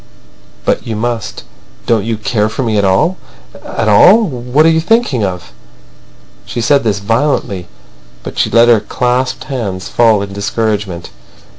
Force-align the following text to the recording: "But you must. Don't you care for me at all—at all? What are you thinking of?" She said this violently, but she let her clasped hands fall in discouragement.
"But 0.65 0.87
you 0.87 0.95
must. 0.95 1.43
Don't 1.85 2.03
you 2.05 2.17
care 2.17 2.49
for 2.49 2.63
me 2.63 2.75
at 2.79 2.83
all—at 2.83 3.87
all? 3.87 4.23
What 4.23 4.65
are 4.65 4.69
you 4.71 4.81
thinking 4.81 5.23
of?" 5.23 5.53
She 6.43 6.59
said 6.59 6.83
this 6.83 6.97
violently, 6.97 7.67
but 8.23 8.39
she 8.39 8.49
let 8.49 8.67
her 8.67 8.79
clasped 8.79 9.43
hands 9.43 9.89
fall 9.89 10.23
in 10.23 10.33
discouragement. 10.33 11.11